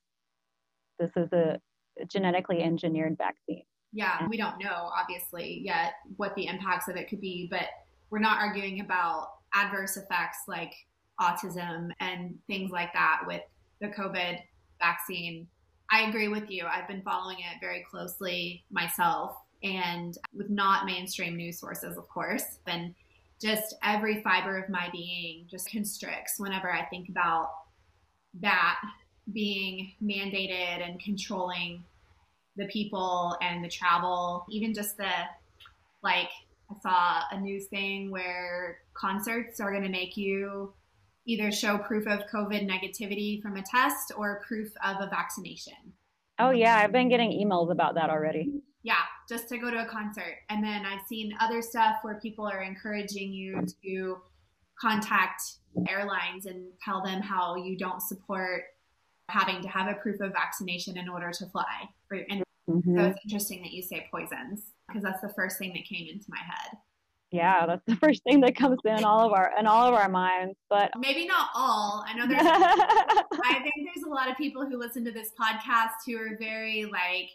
[0.99, 1.59] this is a
[2.07, 3.63] genetically engineered vaccine.
[3.93, 7.67] Yeah, we don't know obviously yet what the impacts of it could be, but
[8.09, 10.73] we're not arguing about adverse effects like
[11.19, 13.41] autism and things like that with
[13.81, 14.39] the COVID
[14.79, 15.47] vaccine.
[15.91, 16.65] I agree with you.
[16.65, 22.59] I've been following it very closely myself and with not mainstream news sources, of course.
[22.67, 22.93] And
[23.41, 27.49] just every fiber of my being just constricts whenever I think about
[28.41, 28.79] that
[29.33, 31.83] being mandated and controlling
[32.55, 35.09] the people and the travel, even just the
[36.03, 36.29] like
[36.69, 40.73] I saw a news thing where concerts are going to make you
[41.25, 45.73] either show proof of COVID negativity from a test or proof of a vaccination.
[46.37, 46.77] Oh, yeah.
[46.77, 48.61] I've been getting emails about that already.
[48.85, 50.37] Yeah, just to go to a concert.
[50.51, 54.17] And then I've seen other stuff where people are encouraging you to
[54.79, 55.41] contact
[55.89, 58.61] airlines and tell them how you don't support
[59.27, 61.89] having to have a proof of vaccination in order to fly.
[62.11, 62.95] And mm-hmm.
[62.95, 66.25] so it's interesting that you say poisons because that's the first thing that came into
[66.27, 66.77] my head.
[67.31, 70.09] Yeah, that's the first thing that comes in all of our in all of our
[70.09, 70.55] minds.
[70.69, 72.05] But maybe not all.
[72.07, 76.05] I know there's I think there's a lot of people who listen to this podcast
[76.05, 77.31] who are very like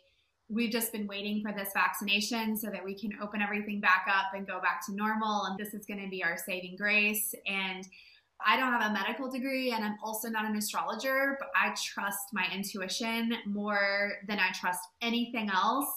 [0.51, 4.35] we've just been waiting for this vaccination so that we can open everything back up
[4.35, 7.87] and go back to normal and this is going to be our saving grace and
[8.45, 12.29] I don't have a medical degree and I'm also not an astrologer, but I trust
[12.33, 15.89] my intuition more than I trust anything else.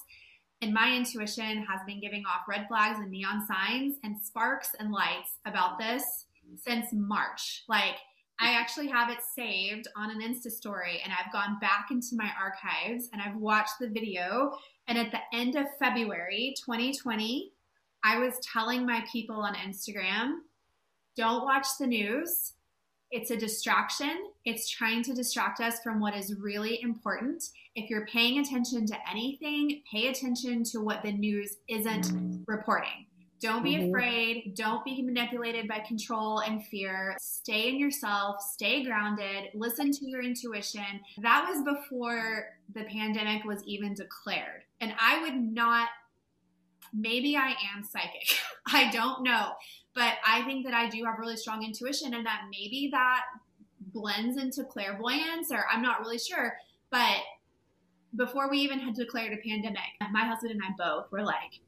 [0.62, 4.92] And my intuition has been giving off red flags and neon signs and sparks and
[4.92, 6.26] lights about this
[6.58, 7.64] since March.
[7.68, 7.96] Like,
[8.44, 12.30] I actually have it saved on an Insta story and I've gone back into my
[12.38, 14.58] archives and I've watched the video.
[14.88, 17.54] And at the end of February 2020,
[18.04, 20.40] I was telling my people on Instagram
[21.16, 22.54] don't watch the news.
[23.12, 24.32] It's a distraction.
[24.44, 27.46] It's trying to distract us from what is really important.
[27.76, 33.06] If you're paying attention to anything, pay attention to what the news isn't reporting.
[33.44, 33.90] Don't be mm-hmm.
[33.90, 34.54] afraid.
[34.56, 37.18] Don't be manipulated by control and fear.
[37.20, 41.02] Stay in yourself, stay grounded, listen to your intuition.
[41.22, 44.64] That was before the pandemic was even declared.
[44.80, 45.90] And I would not,
[46.94, 48.40] maybe I am psychic.
[48.68, 49.52] I don't know.
[49.94, 53.24] But I think that I do have really strong intuition and that maybe that
[53.92, 56.56] blends into clairvoyance or I'm not really sure.
[56.92, 57.18] But
[58.16, 59.82] before we even had declared a pandemic,
[60.14, 61.60] my husband and I both were like,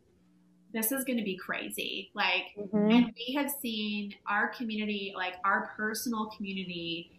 [0.75, 2.11] this is going to be crazy.
[2.13, 2.91] Like, mm-hmm.
[2.91, 7.11] and we have seen our community, like our personal community,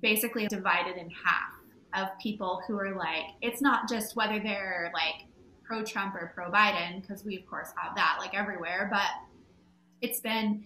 [0.00, 1.54] basically divided in half
[1.94, 5.26] of people who are like, it's not just whether they're like
[5.64, 9.08] pro Trump or pro Biden, because we of course have that like everywhere, but
[10.00, 10.64] it's been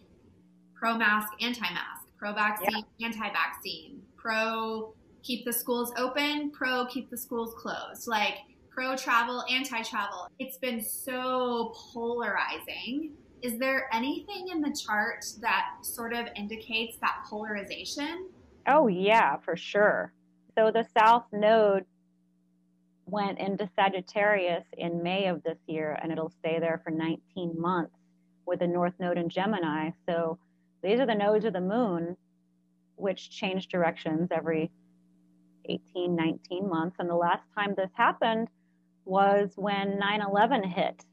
[0.75, 3.07] pro mask, anti mask, pro vaccine, yeah.
[3.07, 8.35] anti vaccine, pro keep the schools open, pro keep the schools closed, like
[8.79, 10.29] pro travel, anti travel.
[10.39, 13.11] It's been so polarizing.
[13.43, 18.29] Is there anything in the chart that sort of indicates that polarization?
[18.69, 20.13] Oh, yeah, for sure.
[20.57, 21.87] So the South Node
[23.07, 27.97] went into Sagittarius in May of this year, and it'll stay there for 19 months
[28.47, 29.91] with the North Node in Gemini.
[30.09, 30.39] So
[30.85, 32.17] these are the nodes of the moon,
[32.95, 34.71] which change directions every
[35.69, 36.97] 18, 19 months.
[37.01, 38.49] And the last time this happened
[39.09, 41.05] was when 9 11 hit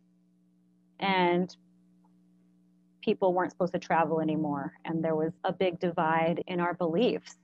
[1.00, 1.56] and
[3.02, 4.74] people weren't supposed to travel anymore.
[4.84, 7.38] And there was a big divide in our beliefs.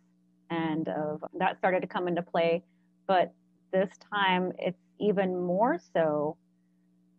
[0.49, 0.89] And
[1.37, 2.63] that started to come into play.
[3.07, 3.33] But
[3.71, 6.37] this time it's even more so.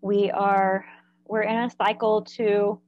[0.03, 0.85] We are
[1.27, 2.81] we're in a cycle to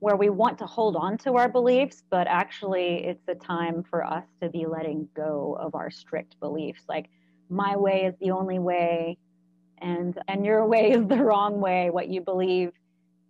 [0.00, 4.04] where we want to hold on to our beliefs, but actually it's a time for
[4.04, 6.82] us to be letting go of our strict beliefs.
[6.88, 7.08] Like,
[7.50, 9.18] my way is the only way,
[9.80, 12.72] and and your way is the wrong way what you believe.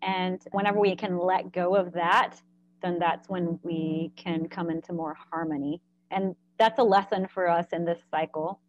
[0.02, 2.40] And whenever we can let go of that
[2.82, 5.80] then that's when we can come into more harmony.
[6.10, 8.60] And that's a lesson for us in this cycle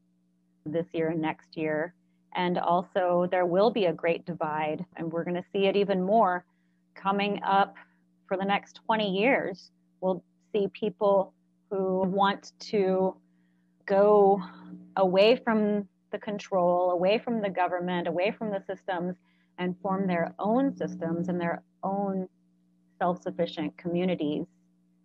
[0.65, 1.93] this year and next year.
[2.35, 6.01] And also there will be a great divide and we're going to see it even
[6.01, 6.45] more
[6.95, 7.75] coming up
[8.27, 9.71] for the next 20 years.
[10.01, 11.33] We'll see people
[11.69, 13.15] who want to
[13.85, 14.41] go
[14.95, 19.15] away from the control, away from the government, away from the systems,
[19.57, 22.27] and form their own systems and their own
[22.97, 24.45] self sufficient communities.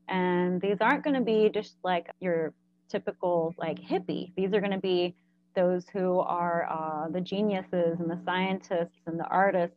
[0.08, 2.52] And these aren't going to be just like your
[2.88, 4.32] typical like hippie.
[4.36, 5.14] These are going to be
[5.54, 9.76] those who are uh, the geniuses and the scientists and the artists.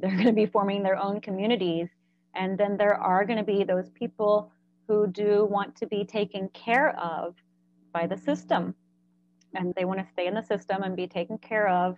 [0.00, 1.88] They're going to be forming their own communities.
[2.34, 4.52] And then there are going to be those people
[4.86, 7.34] who do want to be taken care of
[7.92, 8.74] by the system
[9.54, 11.96] and they want to stay in the system and be taken care of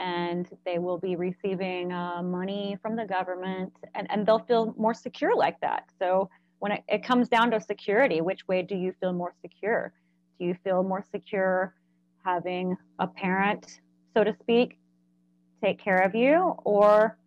[0.00, 4.94] and they will be receiving uh, money from the government and, and they'll feel more
[4.94, 5.84] secure like that.
[5.98, 9.92] So when it, it comes down to security which way do you feel more secure?
[10.38, 11.74] Do you feel more secure
[12.24, 13.80] having a parent
[14.14, 14.78] so to speak
[15.62, 17.18] take care of you or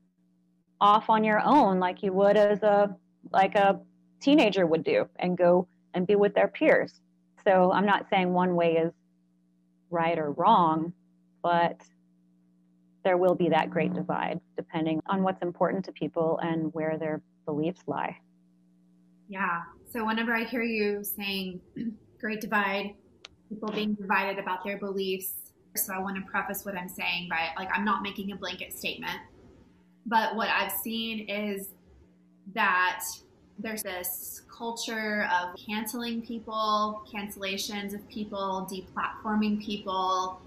[0.81, 2.95] off on your own like you would as a
[3.31, 3.79] like a
[4.19, 7.01] teenager would do and go and be with their peers?
[7.45, 8.93] So i'm not saying one way is
[9.93, 10.91] right or wrong,
[11.41, 11.81] but
[13.03, 17.21] there will be that great divide depending on what's important to people and where their
[17.45, 18.17] beliefs lie.
[19.27, 19.61] Yeah.
[19.91, 21.61] So whenever I hear you saying
[22.19, 22.95] great divide,
[23.49, 25.33] people being divided about their beliefs,
[25.75, 28.73] so I want to preface what I'm saying by like I'm not making a blanket
[28.73, 29.17] statement,
[30.05, 31.69] but what I've seen is
[32.53, 33.03] that
[33.59, 40.41] there's this culture of canceling people, cancellations of people, deplatforming people,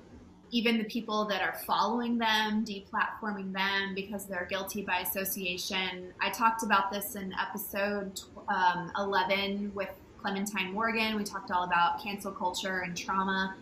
[0.50, 6.12] even the people that are following them, deplatforming them because they're guilty by association.
[6.20, 9.90] I talked about this in episode um, 11 with
[10.20, 11.16] Clementine Morgan.
[11.16, 13.56] We talked all about cancel culture and trauma.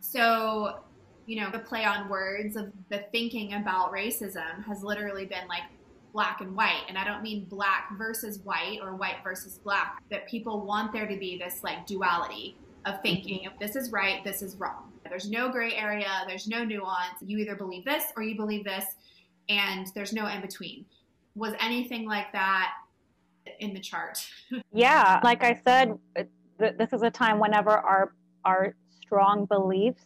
[0.00, 0.80] So,
[1.26, 5.62] you know, the play on words of the thinking about racism has literally been like
[6.12, 6.82] black and white.
[6.88, 11.06] And I don't mean black versus white or white versus black, that people want there
[11.06, 13.02] to be this like duality of mm-hmm.
[13.02, 14.92] thinking if this is right, this is wrong.
[15.08, 17.18] There's no gray area, there's no nuance.
[17.20, 18.84] You either believe this or you believe this,
[19.48, 20.86] and there's no in between.
[21.34, 22.72] Was anything like that
[23.58, 24.26] in the chart?
[24.72, 25.98] yeah, like I said,
[26.58, 30.04] this is a time whenever our our strong beliefs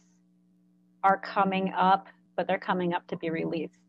[1.03, 3.79] are coming up, but they're coming up to be released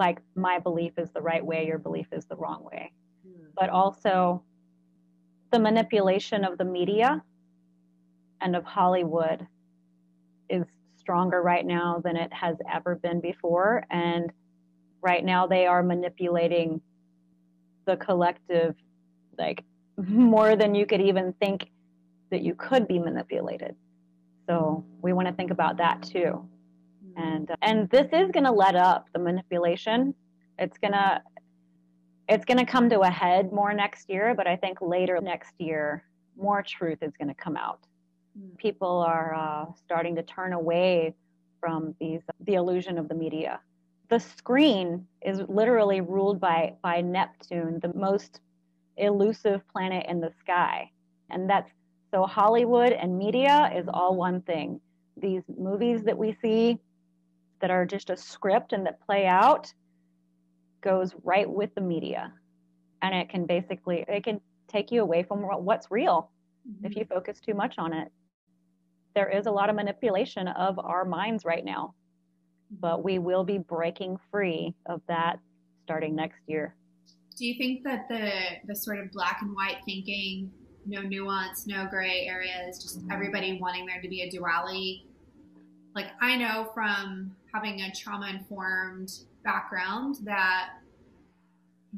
[0.00, 2.90] like my belief is the right way, your belief is the wrong way.
[3.28, 3.50] Mm.
[3.54, 4.42] But also
[5.52, 7.22] the manipulation of the media
[8.40, 9.46] and of Hollywood
[10.48, 10.64] is
[10.96, 13.84] stronger right now than it has ever been before.
[13.90, 14.32] And
[15.02, 16.80] right now they are manipulating
[17.86, 18.74] the collective
[19.38, 19.62] like
[19.98, 21.70] more than you could even think
[22.30, 23.76] that you could be manipulated.
[24.48, 26.48] So we want to think about that too
[27.16, 30.14] and and this is going to let up the manipulation.
[30.58, 31.22] It's going to
[32.28, 35.52] it's going to come to a head more next year but i think later next
[35.58, 36.04] year
[36.36, 37.80] more truth is going to come out.
[38.38, 38.56] Mm.
[38.58, 41.14] people are uh, starting to turn away
[41.58, 43.60] from these the illusion of the media.
[44.08, 48.40] The screen is literally ruled by by neptune the most
[48.96, 50.90] elusive planet in the sky.
[51.30, 51.70] And that's
[52.12, 54.80] so hollywood and media is all one thing.
[55.16, 56.78] These movies that we see
[57.60, 59.72] that are just a script and that play out
[60.80, 62.32] goes right with the media.
[63.02, 66.30] And it can basically it can take you away from what's real.
[66.68, 66.86] Mm-hmm.
[66.86, 68.08] if you focus too much on it.
[69.14, 71.94] There is a lot of manipulation of our minds right now.
[72.80, 75.38] But we will be breaking free of that
[75.84, 76.76] starting next year.
[77.36, 78.30] Do you think that the
[78.66, 80.52] the sort of black and white thinking
[80.86, 85.06] no nuance no gray areas just everybody wanting there to be a duality?
[85.94, 89.12] Like I know from having a trauma informed
[89.44, 90.70] background that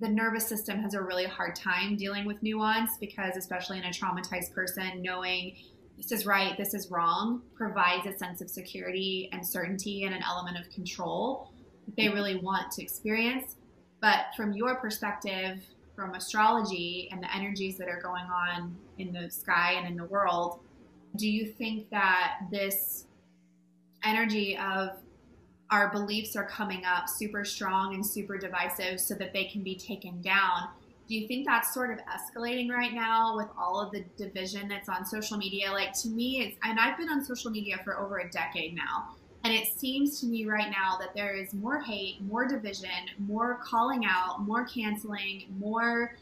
[0.00, 3.90] the nervous system has a really hard time dealing with nuance because especially in a
[3.90, 5.54] traumatized person knowing
[5.98, 10.22] this is right this is wrong provides a sense of security and certainty and an
[10.22, 11.52] element of control
[11.84, 13.56] that they really want to experience.
[14.00, 15.60] But from your perspective
[15.94, 20.06] from astrology and the energies that are going on in the sky and in the
[20.06, 20.60] world
[21.16, 23.06] do you think that this
[24.02, 24.96] energy of
[25.72, 29.74] our beliefs are coming up super strong and super divisive so that they can be
[29.74, 30.68] taken down.
[31.08, 34.90] Do you think that's sort of escalating right now with all of the division that's
[34.90, 35.72] on social media?
[35.72, 39.16] Like to me, it's, and I've been on social media for over a decade now.
[39.44, 43.58] And it seems to me right now that there is more hate, more division, more
[43.64, 46.14] calling out, more canceling, more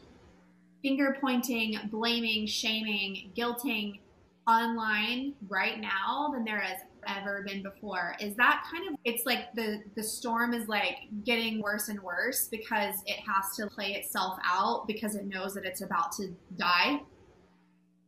[0.81, 3.99] finger pointing, blaming, shaming, guilting
[4.47, 8.15] online right now than there has ever been before.
[8.19, 12.47] Is that kind of it's like the the storm is like getting worse and worse
[12.47, 17.01] because it has to play itself out because it knows that it's about to die?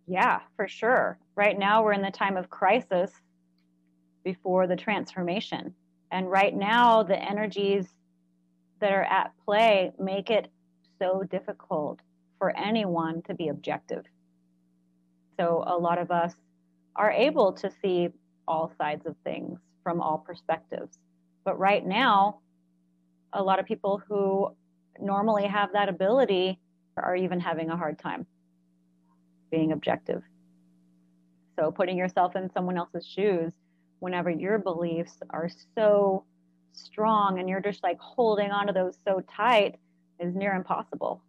[0.07, 1.17] Yeah, for sure.
[1.35, 3.11] Right now we're in the time of crisis
[4.23, 5.73] before the transformation.
[6.11, 7.87] And right now the energies
[8.79, 10.49] that are at play make it
[10.99, 11.99] so difficult
[12.37, 14.05] for anyone to be objective.
[15.39, 16.33] So a lot of us
[16.95, 18.09] are able to see
[18.47, 20.97] all sides of things from all perspectives.
[21.43, 22.39] But right now,
[23.33, 24.55] a lot of people who
[24.99, 26.59] normally have that ability
[26.97, 28.25] are even having a hard time
[29.51, 30.21] being objective.
[31.57, 33.51] So putting yourself in someone else's shoes
[33.99, 36.25] whenever your beliefs are so
[36.73, 39.75] strong and you're just like holding onto those so tight
[40.19, 41.21] is near impossible.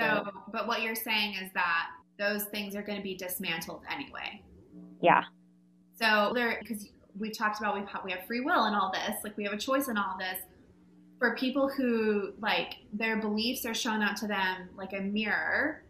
[0.00, 1.86] So, but what you're saying is that
[2.18, 4.42] those things are going to be dismantled anyway.
[5.00, 5.24] Yeah.
[6.00, 6.88] So there, because
[7.18, 9.52] we talked about we have, we have free will and all this, like we have
[9.52, 10.40] a choice in all this.
[11.18, 15.82] For people who like their beliefs are shown out to them like a mirror,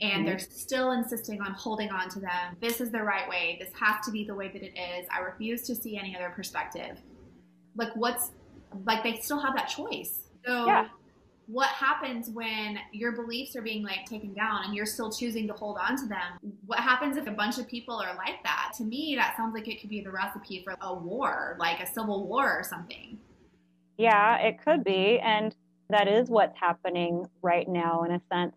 [0.00, 0.24] and mm-hmm.
[0.26, 2.56] they're still insisting on holding on to them.
[2.60, 3.56] This is the right way.
[3.58, 5.06] This has to be the way that it is.
[5.10, 6.98] I refuse to see any other perspective.
[7.74, 8.32] Like what's
[8.84, 10.24] like they still have that choice.
[10.44, 10.88] So yeah
[11.46, 15.52] what happens when your beliefs are being like taken down and you're still choosing to
[15.52, 16.38] hold on to them?
[16.66, 18.72] What happens if a bunch of people are like that?
[18.78, 21.86] To me that sounds like it could be the recipe for a war like a
[21.86, 23.18] civil war or something.
[23.96, 25.54] Yeah it could be and
[25.88, 28.56] that is what's happening right now in a sense.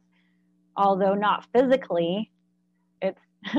[0.75, 2.31] Although not physically
[3.01, 3.21] it's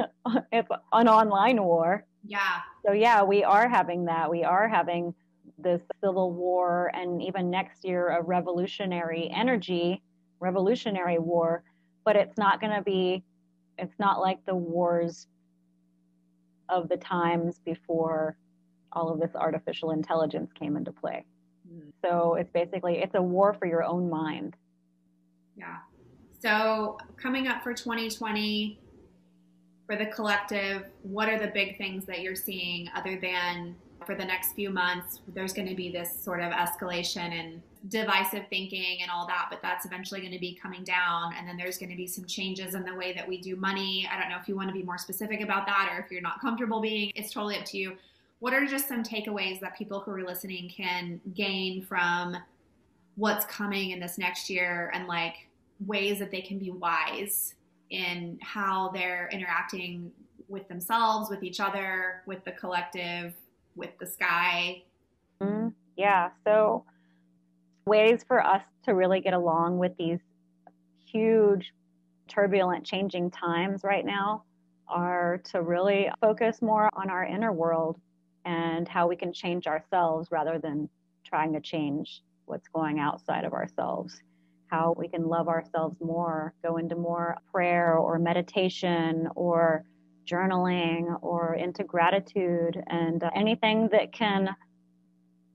[0.52, 2.04] it's an online war.
[2.24, 2.62] Yeah.
[2.84, 4.28] So yeah we are having that.
[4.28, 5.14] We are having
[5.62, 10.02] the Civil War and even next year a revolutionary energy,
[10.40, 11.62] revolutionary war,
[12.04, 13.22] but it's not going to be,
[13.78, 15.26] it's not like the wars
[16.68, 18.36] of the times before
[18.92, 21.24] all of this artificial intelligence came into play.
[21.68, 21.90] Mm-hmm.
[22.04, 24.56] So it's basically, it's a war for your own mind.
[25.56, 25.76] Yeah.
[26.40, 28.80] So coming up for 2020,
[29.86, 33.74] for the collective, what are the big things that you're seeing other than
[34.04, 38.44] for the next few months, there's going to be this sort of escalation and divisive
[38.48, 41.32] thinking and all that, but that's eventually going to be coming down.
[41.36, 44.08] And then there's going to be some changes in the way that we do money.
[44.10, 46.22] I don't know if you want to be more specific about that or if you're
[46.22, 47.96] not comfortable being, it's totally up to you.
[48.40, 52.36] What are just some takeaways that people who are listening can gain from
[53.16, 55.48] what's coming in this next year and like
[55.86, 57.54] ways that they can be wise
[57.90, 60.10] in how they're interacting
[60.48, 63.34] with themselves, with each other, with the collective,
[63.76, 64.84] with the sky.
[65.40, 65.68] Mm-hmm.
[65.96, 66.30] Yeah.
[66.44, 66.84] So,
[67.86, 70.20] ways for us to really get along with these
[71.04, 71.72] huge,
[72.28, 74.44] turbulent, changing times right now
[74.88, 78.00] are to really focus more on our inner world
[78.44, 80.88] and how we can change ourselves rather than
[81.24, 84.20] trying to change what's going outside of ourselves.
[84.68, 89.84] How we can love ourselves more, go into more prayer or meditation or
[90.30, 94.54] journaling or into gratitude and uh, anything that can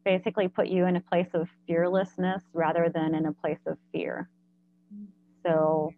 [0.04, 4.30] basically put you in a place of fearlessness rather than in a place of fear.
[5.46, 5.94] So,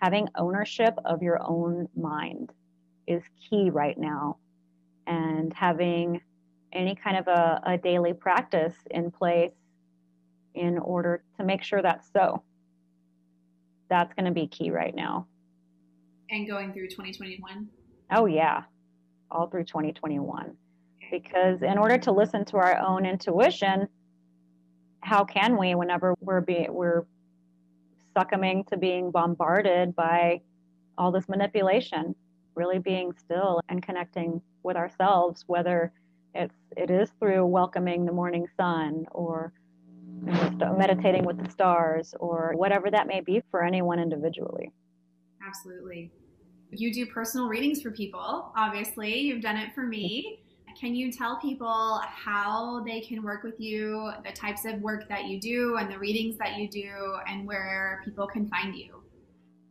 [0.00, 2.52] having ownership of your own mind
[3.06, 4.38] is key right now,
[5.06, 6.20] and having
[6.72, 9.52] any kind of a, a daily practice in place
[10.54, 12.42] in order to make sure that's so.
[13.88, 15.26] That's going to be key right now.
[16.30, 17.68] And going through 2021?
[18.10, 18.34] Oh, mm-hmm.
[18.34, 18.62] yeah,
[19.30, 20.54] all through 2021.
[21.10, 23.88] Because in order to listen to our own intuition,
[25.00, 27.04] how can we whenever we're be, we're
[28.16, 30.40] succumbing to being bombarded by
[30.98, 32.14] all this manipulation?
[32.54, 35.92] Really being still and connecting with ourselves, whether
[36.34, 39.52] it's it is through welcoming the morning sun or
[40.26, 44.72] you know, meditating with the stars or whatever that may be for anyone individually.
[45.46, 46.10] Absolutely.
[46.70, 49.18] You do personal readings for people, obviously.
[49.18, 50.40] You've done it for me.
[50.78, 55.24] Can you tell people how they can work with you, the types of work that
[55.24, 59.02] you do, and the readings that you do, and where people can find you?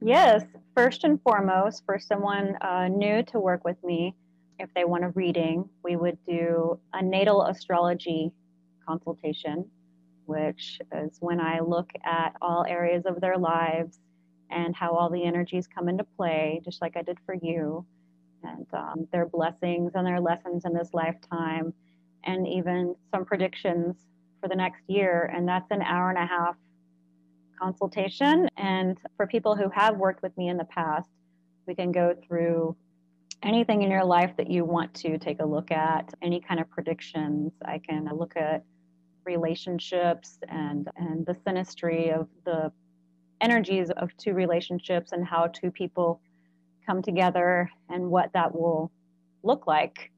[0.01, 0.43] Yes.
[0.75, 4.15] First and foremost, for someone uh, new to work with me,
[4.59, 8.31] if they want a reading, we would do a natal astrology
[8.85, 9.65] consultation,
[10.25, 13.99] which is when I look at all areas of their lives
[14.49, 17.85] and how all the energies come into play, just like I did for you,
[18.43, 21.73] and um, their blessings and their lessons in this lifetime,
[22.23, 23.95] and even some predictions
[24.41, 25.31] for the next year.
[25.33, 26.55] And that's an hour and a half
[27.59, 28.47] consultation.
[28.57, 31.09] And for people who have worked with me in the past,
[31.65, 32.75] we can go through
[33.43, 36.69] anything in your life that you want to take a look at, any kind of
[36.69, 37.51] predictions.
[37.65, 38.63] I can look at
[39.25, 42.71] relationships and, and the synastry of the
[43.41, 46.21] energies of two relationships and how two people
[46.85, 48.91] come together and what that will
[49.43, 50.11] look like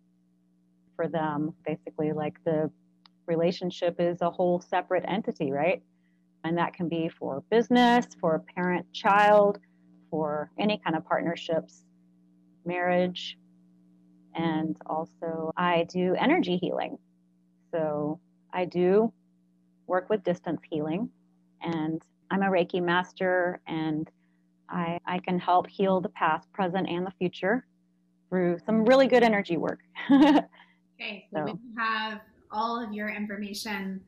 [0.95, 1.53] for them.
[1.65, 2.70] Basically, like the
[3.26, 5.82] relationship is a whole separate entity, right?
[6.43, 9.59] And that can be for business, for parent child,
[10.09, 11.84] for any kind of partnerships,
[12.65, 13.38] marriage.
[14.36, 16.97] And also, I do energy healing.
[17.72, 18.20] So,
[18.53, 19.11] I do
[19.86, 21.09] work with distance healing,
[21.61, 22.01] and
[22.32, 24.09] I'm a Reiki master, and
[24.69, 27.65] I, I can help heal the past, present, and the future
[28.30, 29.80] through some really good energy work.
[30.11, 32.21] okay, so, so we have
[32.51, 34.01] all of your information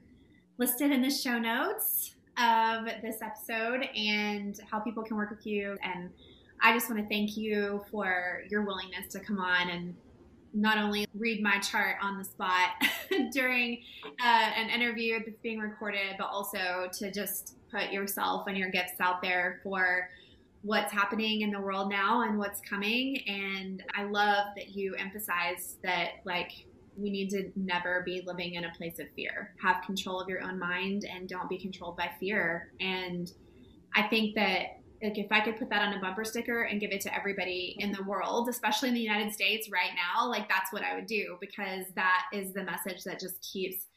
[0.58, 5.78] listed in the show notes of this episode and how people can work with you.
[5.84, 6.10] And
[6.62, 9.96] I just want to thank you for your willingness to come on and
[10.54, 12.72] not only read my chart on the spot
[13.32, 13.82] during
[14.24, 19.00] uh, an interview that's being recorded, but also to just put yourself and your gifts
[19.00, 20.10] out there for
[20.64, 23.18] what's happening in the world now and what's coming.
[23.28, 26.52] And I love that you emphasize that, like,
[26.98, 29.56] we need to never be living in a place of fear.
[29.62, 32.74] Have control of your own mind and don't be controlled by fear.
[32.80, 33.32] And
[33.96, 36.92] I think that like if I could put that on a bumper sticker and give
[36.92, 40.72] it to everybody in the world, especially in the United States right now, like that's
[40.72, 43.88] what I would do because that is the message that just keeps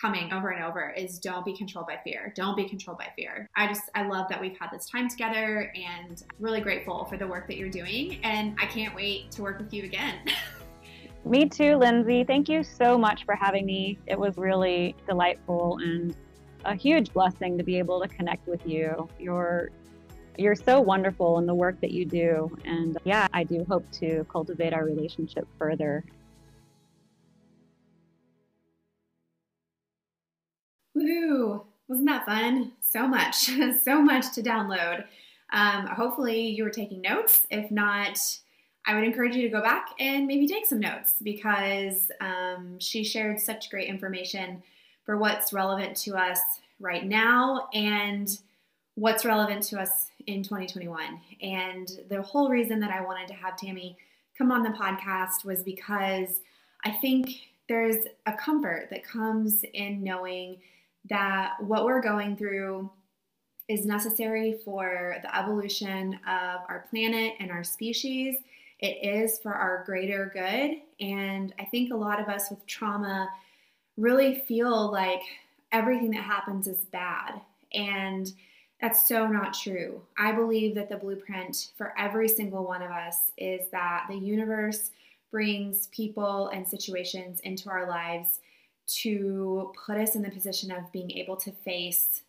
[0.00, 2.32] coming over and over is don't be controlled by fear.
[2.36, 3.48] Don't be controlled by fear.
[3.56, 7.26] I just I love that we've had this time together and really grateful for the
[7.26, 10.20] work that you're doing and I can't wait to work with you again.
[11.24, 12.22] Me too, Lindsay.
[12.22, 13.98] Thank you so much for having me.
[14.06, 16.14] It was really delightful and
[16.64, 19.08] a huge blessing to be able to connect with you.
[19.18, 19.70] You're
[20.38, 22.56] you're so wonderful in the work that you do.
[22.64, 26.04] And yeah, I do hope to cultivate our relationship further.
[30.94, 31.64] Woo!
[31.88, 32.72] Wasn't that fun?
[32.80, 33.34] So much,
[33.82, 35.04] so much to download.
[35.52, 37.46] Um, hopefully, you were taking notes.
[37.50, 38.18] If not,
[38.86, 43.04] I would encourage you to go back and maybe take some notes because um, she
[43.04, 44.62] shared such great information
[45.04, 46.40] for what's relevant to us
[46.80, 48.38] right now and
[48.94, 51.20] what's relevant to us in 2021.
[51.42, 53.96] And the whole reason that I wanted to have Tammy
[54.36, 56.40] come on the podcast was because
[56.84, 57.30] I think
[57.68, 60.58] there's a comfort that comes in knowing
[61.10, 62.90] that what we're going through
[63.68, 68.36] is necessary for the evolution of our planet and our species
[68.80, 70.80] it is for our greater good.
[71.04, 73.28] And I think a lot of us with trauma
[73.96, 75.22] really feel like
[75.72, 77.40] everything that happens is bad.
[77.72, 78.32] And
[78.80, 80.02] that's so not true.
[80.16, 84.90] I believe that the blueprint for every single one of us is that the universe
[85.30, 88.40] brings people and situations into our lives
[88.86, 92.22] to put us in the position of being able to face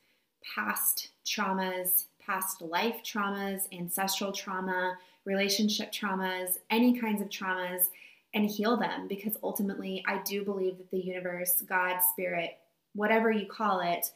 [0.56, 7.86] past traumas, past life traumas, ancestral trauma, relationship traumas, any kinds of traumas,
[8.34, 12.58] and heal them because ultimately I do believe that the universe, God, spirit,
[12.94, 14.12] whatever you call it,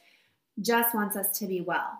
[0.60, 1.98] just wants us to be well.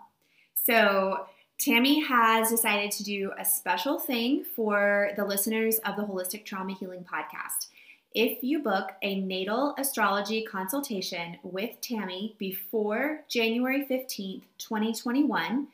[0.65, 6.43] So, Tammy has decided to do a special thing for the listeners of the Holistic
[6.43, 7.67] Trauma Healing Podcast.
[8.13, 15.67] If you book a natal astrology consultation with Tammy before January 15th, 2021,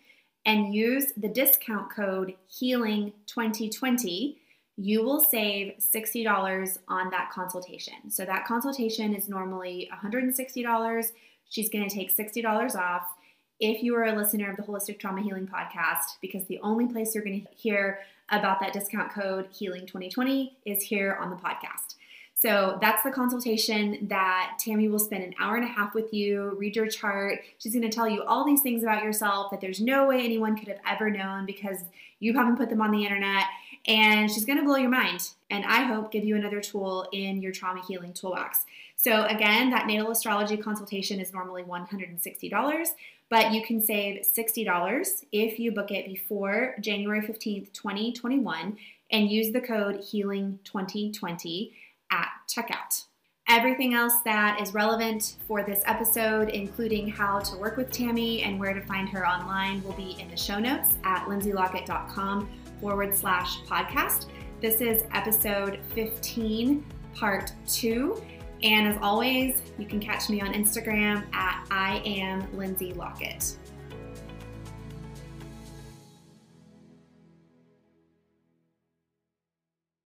[0.45, 4.35] and use the discount code HEALING2020,
[4.77, 8.09] you will save $60 on that consultation.
[8.09, 11.11] So that consultation is normally $160.
[11.49, 13.03] She's going to take $60 off
[13.61, 17.13] if you are a listener of the Holistic Trauma Healing Podcast, because the only place
[17.13, 17.99] you're going to hear
[18.29, 21.95] about that discount code HEALING2020 is here on the podcast.
[22.33, 26.55] So that's the consultation that Tammy will spend an hour and a half with you,
[26.57, 27.41] read your chart.
[27.59, 30.57] She's going to tell you all these things about yourself that there's no way anyone
[30.57, 31.83] could have ever known because
[32.19, 33.43] you haven't put them on the internet.
[33.87, 37.41] And she's going to blow your mind and I hope give you another tool in
[37.41, 38.65] your trauma healing toolbox.
[38.95, 42.87] So, again, that natal astrology consultation is normally $160,
[43.29, 48.77] but you can save $60 if you book it before January 15th, 2021,
[49.11, 51.71] and use the code HEALING2020
[52.11, 53.05] at checkout.
[53.49, 58.59] Everything else that is relevant for this episode, including how to work with Tammy and
[58.59, 62.47] where to find her online, will be in the show notes at lindsaylockett.com
[62.81, 64.25] forward slash podcast.
[64.59, 68.21] This is episode 15, part two.
[68.63, 73.57] And as always, you can catch me on Instagram at I am Lindsay Lockett.